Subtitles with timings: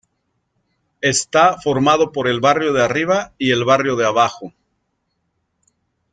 [1.01, 4.51] Está formado por el Barrio de Arriba y el Barrio de Abajo.